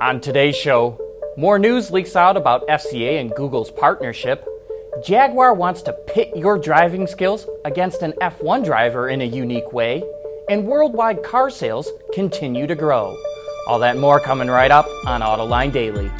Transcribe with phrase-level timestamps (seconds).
[0.00, 0.98] On today's show,
[1.36, 4.48] more news leaks out about FCA and Google's partnership.
[5.04, 10.02] Jaguar wants to pit your driving skills against an F1 driver in a unique way,
[10.48, 13.14] and worldwide car sales continue to grow.
[13.66, 16.10] All that more coming right up on Autoline Daily.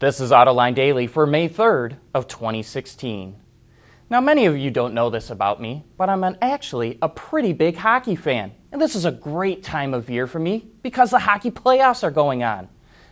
[0.00, 3.43] This is Autoline Daily for May 3rd of 2016.
[4.10, 7.54] Now, many of you don't know this about me, but I'm an, actually a pretty
[7.54, 8.52] big hockey fan.
[8.70, 12.10] And this is a great time of year for me because the hockey playoffs are
[12.10, 12.68] going on.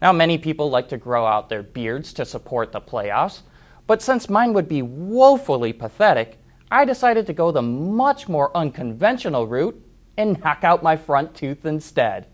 [0.00, 3.40] Now, many people like to grow out their beards to support the playoffs,
[3.86, 6.38] but since mine would be woefully pathetic,
[6.70, 9.80] I decided to go the much more unconventional route
[10.16, 12.26] and knock out my front tooth instead.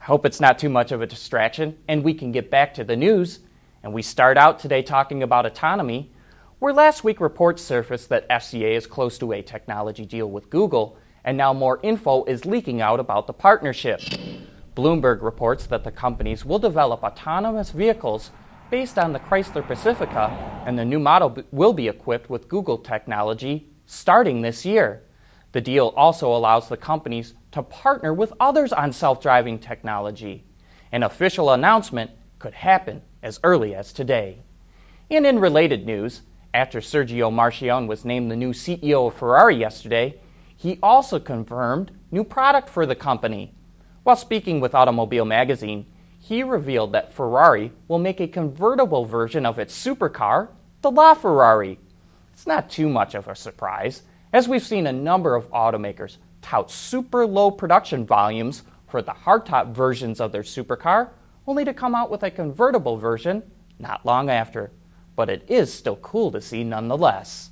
[0.00, 2.84] I hope it's not too much of a distraction and we can get back to
[2.84, 3.40] the news.
[3.82, 6.10] And we start out today talking about autonomy,
[6.58, 10.98] where last week reports surfaced that FCA is close to a technology deal with Google,
[11.24, 14.00] and now more info is leaking out about the partnership.
[14.74, 18.30] Bloomberg reports that the companies will develop autonomous vehicles
[18.70, 23.70] based on the Chrysler Pacifica, and the new model will be equipped with Google technology
[23.86, 25.04] starting this year.
[25.52, 30.44] The deal also allows the companies to partner with others on self driving technology.
[30.90, 34.42] An official announcement could happen as early as today.
[35.10, 36.22] And in related news,
[36.54, 40.18] after Sergio Marchionne was named the new CEO of Ferrari yesterday,
[40.56, 43.54] he also confirmed new product for the company.
[44.02, 45.86] While speaking with Automobile Magazine,
[46.18, 50.48] he revealed that Ferrari will make a convertible version of its supercar,
[50.80, 51.78] the LaFerrari.
[52.32, 54.02] It's not too much of a surprise,
[54.32, 59.72] as we've seen a number of automakers tout super low production volumes for the hardtop
[59.72, 61.10] versions of their supercar
[61.46, 63.42] only to come out with a convertible version
[63.78, 64.70] not long after.
[65.18, 67.50] But it is still cool to see nonetheless.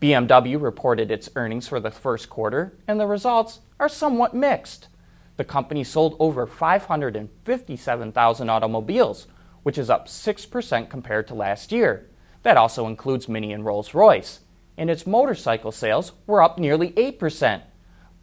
[0.00, 4.88] BMW reported its earnings for the first quarter, and the results are somewhat mixed.
[5.36, 9.28] The company sold over 557,000 automobiles,
[9.62, 12.10] which is up 6% compared to last year.
[12.42, 14.40] That also includes Mini and Rolls Royce.
[14.76, 17.62] And its motorcycle sales were up nearly 8%.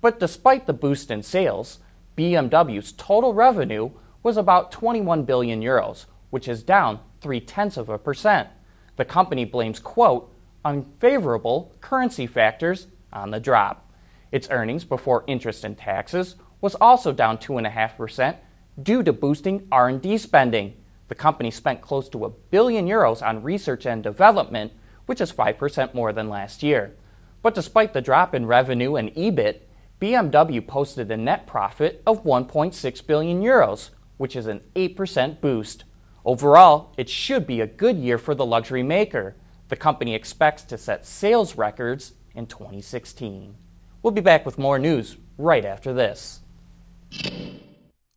[0.02, 1.80] But despite the boost in sales,
[2.18, 3.92] BMW's total revenue
[4.22, 8.50] was about 21 billion euros, which is down three tenths of a percent.
[8.96, 10.34] The company blames, quote,
[10.66, 13.92] unfavorable currency factors on the drop.
[14.32, 18.36] Its earnings before interest and taxes was also down 2.5%
[18.82, 20.76] due to boosting R&D spending.
[21.08, 24.74] The company spent close to a billion euros on research and development,
[25.06, 26.96] which is 5% more than last year.
[27.42, 29.62] But despite the drop in revenue and EBIT,
[30.00, 35.84] BMW posted a net profit of 1.6 billion euros, which is an 8% boost.
[36.30, 39.36] Overall, it should be a good year for the luxury maker.
[39.70, 43.56] The company expects to set sales records in 2016.
[44.04, 46.42] We'll be back with more news right after this.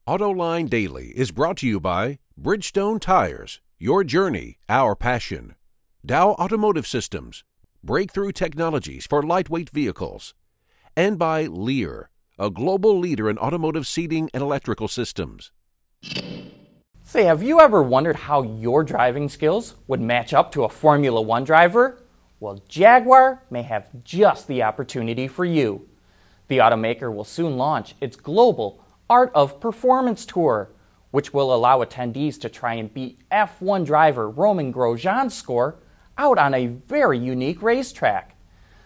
[0.07, 5.55] AutoLine Daily is brought to you by Bridgestone Tires, your journey, our passion.
[6.05, 7.45] Dow Automotive Systems,
[7.83, 10.35] breakthrough technologies for lightweight vehicles.
[10.95, 15.51] And by Lear, a global leader in automotive seating and electrical systems.
[17.13, 21.21] Say, have you ever wondered how your driving skills would match up to a Formula
[21.21, 22.03] One driver?
[22.41, 25.87] Well, Jaguar may have just the opportunity for you.
[26.49, 30.71] The automaker will soon launch its global Art of Performance Tour,
[31.11, 35.81] which will allow attendees to try and beat F1 driver Romain Grosjean's score
[36.17, 38.37] out on a very unique racetrack.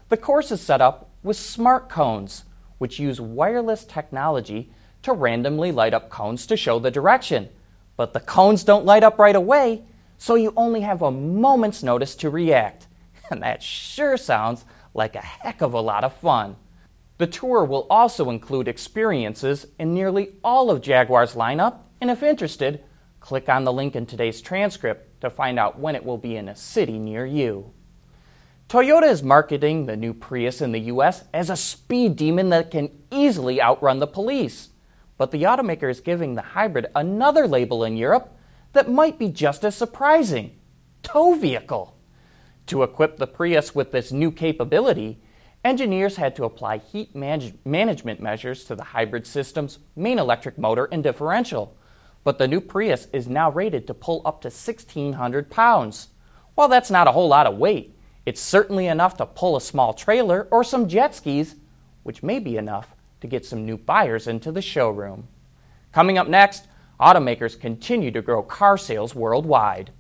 [0.09, 2.43] The course is set up with smart cones,
[2.79, 4.73] which use wireless technology
[5.03, 7.51] to randomly light up cones to show the direction.
[7.97, 9.85] But the cones don't light up right away,
[10.19, 12.87] so you only have a moment's notice to react.
[13.29, 14.65] And that sure sounds
[14.95, 16.55] like a heck of a lot of fun.
[17.19, 22.85] The tour will also include experiences in nearly all of Jaguar's lineup, and if interested,
[23.19, 26.49] click on the link in today's transcript to find out when it will be in
[26.49, 27.73] a city near you.
[28.69, 32.91] Toyota is marketing the new Prius in the US as a speed demon that can
[33.11, 34.69] easily outrun the police
[35.19, 38.37] but the automaker is giving the hybrid another label in Europe
[38.73, 40.59] that might be just as surprising
[41.03, 41.97] tow vehicle.
[42.67, 45.21] To equip the Prius with this new capability,
[45.65, 50.87] engineers had to apply heat manage- management measures to the hybrid system's main electric motor
[50.87, 51.77] and differential.
[52.25, 56.09] But the new Prius is now rated to pull up to 1,600 pounds.
[56.57, 57.97] While that's not a whole lot of weight,
[58.27, 61.55] it's certainly enough to pull a small trailer or some jet skis,
[62.03, 65.29] which may be enough to get some new buyers into the showroom.
[65.93, 66.67] Coming up next,
[67.01, 69.91] automakers continue to grow car sales worldwide.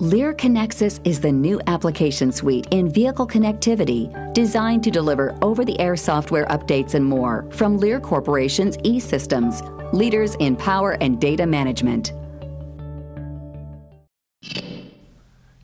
[0.00, 5.78] Lear Connexus is the new application suite in vehicle connectivity designed to deliver over the
[5.78, 9.62] air software updates and more from Lear Corporation's e systems,
[9.92, 12.12] leaders in power and data management.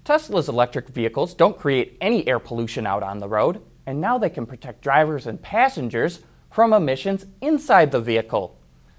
[0.04, 4.30] Tesla's electric vehicles don't create any air pollution out on the road, and now they
[4.30, 8.56] can protect drivers and passengers from emissions inside the vehicle.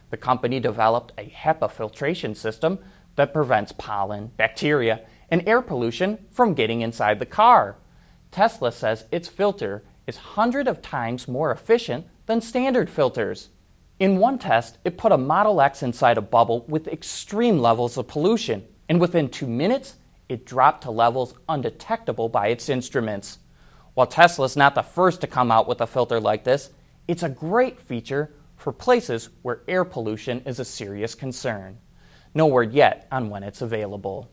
[0.09, 2.77] The company developed a HEPA filtration system
[3.15, 7.77] that prevents pollen, bacteria, and air pollution from getting inside the car.
[8.31, 13.47] Tesla says its filter is hundreds of times more efficient than standard filters.
[13.97, 18.09] In one test, it put a Model X inside a bubble with extreme levels of
[18.09, 19.95] pollution, and within two minutes,
[20.27, 23.37] it dropped to levels undetectable by its instruments.
[23.93, 26.69] While Tesla is not the first to come out with a filter like this,
[27.07, 31.77] it's a great feature for places where air pollution is a serious concern.
[32.33, 34.31] No word yet on when it's available.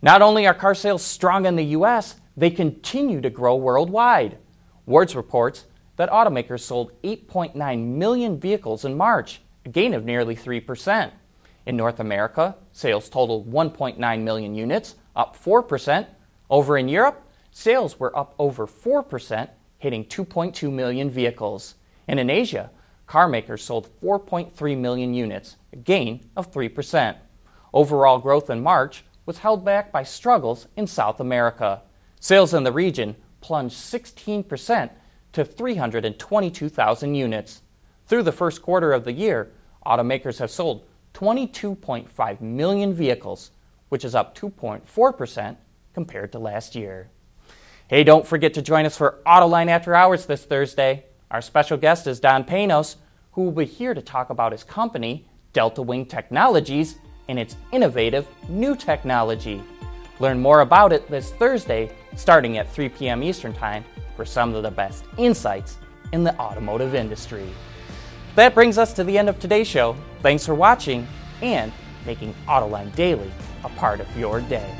[0.00, 4.38] Not only are car sales strong in the US, they continue to grow worldwide.
[4.86, 11.12] Wards reports that automakers sold 8.9 million vehicles in March, a gain of nearly 3%.
[11.66, 16.06] In North America, sales totaled 1.9 million units, up 4%.
[16.50, 21.76] Over in Europe, sales were up over 4%, hitting 2.2 million vehicles.
[22.08, 22.70] And in Asia,
[23.06, 27.16] car makers sold 4.3 million units, a gain of 3%.
[27.72, 31.82] Overall growth in March was held back by struggles in South America.
[32.18, 34.90] Sales in the region plunged 16%
[35.32, 37.62] to 322,000 units.
[38.06, 39.52] Through the first quarter of the year,
[39.86, 43.50] automakers have sold 22.5 million vehicles,
[43.88, 45.56] which is up 2.4%
[45.94, 47.10] compared to last year.
[47.88, 51.04] Hey, don't forget to join us for Autoline After Hours this Thursday.
[51.30, 52.96] Our special guest is Don Panoz,
[53.32, 56.96] who will be here to talk about his company, Delta Wing Technologies,
[57.28, 59.62] and its innovative new technology.
[60.20, 63.22] Learn more about it this Thursday, starting at 3 p.m.
[63.22, 63.84] Eastern Time,
[64.16, 65.76] for some of the best insights
[66.12, 67.48] in the automotive industry.
[68.36, 69.96] That brings us to the end of today's show.
[70.22, 71.06] Thanks for watching
[71.42, 71.72] and
[72.06, 73.30] making Autoline Daily
[73.64, 74.74] a part of your day.